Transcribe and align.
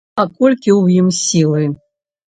А 0.21 0.23
колькі 0.37 0.71
ў 0.75 1.03
ім 1.03 1.07
сілы! 1.19 1.63